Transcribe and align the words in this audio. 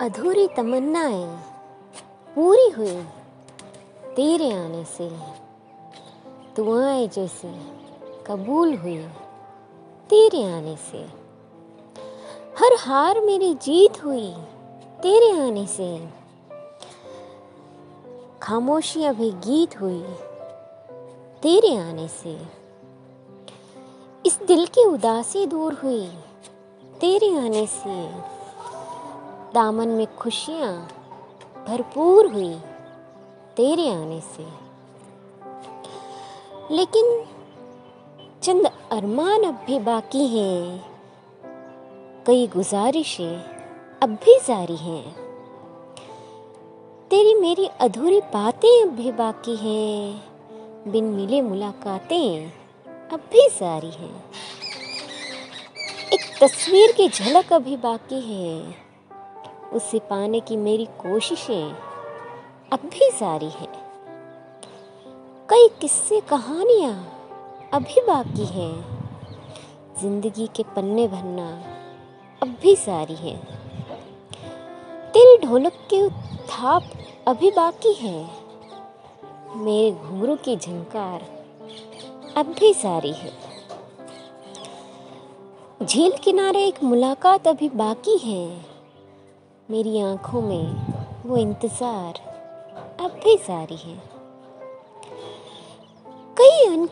अधूरी 0.00 0.48
तमन्नाएँ 0.48 1.26
पूरी 2.34 2.70
हुई 2.70 3.02
तेरे 4.16 4.52
आने 4.52 4.84
से। 4.84 5.08
दुआएँ 6.56 7.08
जैसे 7.08 7.48
कबूल 8.26 8.76
हुई 8.76 8.98
तेरे 10.10 10.42
आने 10.52 10.76
से। 10.76 10.98
हर 12.58 12.76
हार 12.78 13.20
मेरी 13.20 13.54
जीत 13.54 14.04
हुई 14.04 14.34
तेरे 15.02 15.30
आने 15.40 15.66
से। 15.66 16.08
खामोशियाँ 18.42 19.14
भी 19.14 19.30
गीत 19.30 19.80
हुई 19.80 20.02
तेरे 21.42 21.76
आने 21.76 22.08
से। 22.08 22.38
इस 24.26 24.38
दिल 24.46 24.66
की 24.66 24.84
उदासी 24.84 25.46
दूर 25.46 25.74
हुई 25.74 26.06
तेरे 27.00 27.38
आने 27.38 27.66
से। 27.66 28.37
दामन 29.58 29.88
में 29.88 30.16
खुशियाँ 30.16 30.88
भरपूर 31.68 32.26
हुई 32.26 32.54
तेरे 33.56 33.90
आने 33.90 34.20
से। 34.20 34.46
लेकिन 36.74 37.24
चंद 38.42 38.70
अरमान 38.92 39.42
अब 39.42 39.54
भी 39.66 39.78
बाकी 39.78 40.26
हैं। 40.26 40.90
कई 42.26 42.46
गुजारिशें 42.46 43.38
अब 44.02 44.08
भी 44.08 44.38
जारी 44.48 44.76
हैं। 44.76 45.16
तेरी 47.10 47.34
मेरी 47.34 47.66
अधूरी 47.66 48.20
बातें 48.20 48.82
अब 48.82 48.90
भी 48.90 49.12
बाकी 49.12 49.56
हैं। 49.56 50.24
बिन 50.92 51.04
मिले 51.04 51.40
मुलाकातें 51.40 52.52
अब 53.12 53.20
भी 53.20 53.48
जारी 53.48 53.90
हैं। 53.90 54.24
एक 56.12 56.38
तस्वीर 56.40 56.92
की 56.92 57.08
झलक 57.08 57.52
अभी 57.52 57.76
बाकी 57.76 58.20
है। 58.20 58.87
उसे 59.72 59.98
पाने 59.98 60.40
की 60.40 60.56
मेरी 60.56 60.84
कोशिशें 60.84 61.72
अब 62.72 62.78
भी 62.84 63.10
जारी 63.10 63.48
है। 63.48 63.66
कई 65.48 65.68
किस्से 65.80 66.20
कहानियाँ 66.20 67.12
अभी 67.72 68.00
बाकी 68.00 68.44
हैं। 68.44 68.98
ज़िंदगी 70.00 70.46
के 70.46 70.62
पन्ने 70.62 71.08
भरना 71.08 71.48
अब 72.42 72.48
भी 72.62 72.74
जारी 72.74 73.14
है। 73.14 73.36
तेरी 75.12 75.46
ढोलक 75.46 75.72
के 75.94 76.08
थाप 76.44 76.82
अभी 77.26 77.50
बाकी 77.50 77.92
है। 77.92 78.30
मेरे 79.56 79.90
घुंघरू 79.92 80.36
की 80.36 80.56
झंकार 80.56 81.20
अब 82.36 82.46
भी 82.46 82.72
जारी 82.72 83.12
है। 83.12 83.32
झील 85.82 86.12
किनारे 86.24 86.64
एक 86.64 86.82
मुलाकात 86.84 87.48
अभी 87.48 87.68
बाकी 87.68 88.16
है। 88.18 88.67
मेरी 89.68 90.00
आँखों 90.00 90.40
में 90.42 91.26
वो 91.26 91.36
इंतज़ार 91.36 92.18
अब 93.00 93.20
भी 93.24 93.36
जारी 93.38 93.76
है। 93.76 93.96
कई 96.36 96.64
अन, 96.66 96.86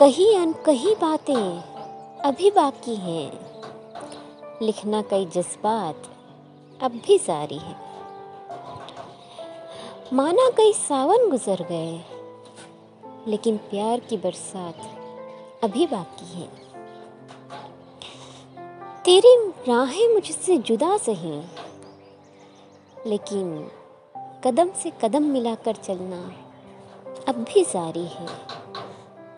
कही 0.00 0.34
अन, 0.34 0.52
कही 0.66 0.94
बातें 0.94 2.20
अभी 2.20 2.50
बाकी 2.50 2.94
हैं, 2.96 3.32
लिखना 4.62 5.02
कई 5.02 5.26
जज्बात 5.26 6.08
अब 6.80 7.00
भी 7.06 7.18
जारी 7.18 7.58
है। 7.58 7.76
माना 10.12 10.48
कई 10.50 10.72
सावन 10.72 11.28
गुजर 11.30 11.62
गए, 11.62 12.00
लेकिन 13.28 13.56
प्यार 13.70 14.00
की 14.00 14.16
बरसात 14.16 15.64
अभी 15.64 15.86
बाकी 15.86 16.34
है। 16.34 16.48
तेरी 19.04 19.36
राहें 19.68 20.08
मुझसे 20.08 20.56
जुदा 20.58 20.96
सही 20.98 21.36
लेकिन 23.06 23.70
कदम 24.44 24.70
से 24.70 24.92
कदम 25.02 25.22
मिलाकर 25.22 25.74
चलना 25.74 26.32
अब 27.28 27.34
भी 27.34 27.64
जारी 27.64 28.06
है। 28.06 28.26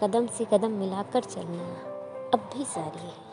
कदम 0.01 0.27
से 0.27 0.45
कदम 0.45 0.71
मिलाकर 0.71 1.25
चलना 1.25 1.65
अब 2.35 2.51
भी 2.57 2.65
जारी 2.65 3.07
है। 3.07 3.32